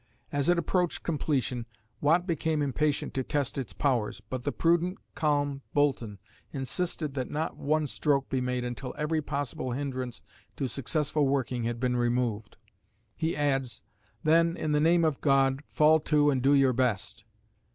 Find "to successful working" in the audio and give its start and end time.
10.55-11.65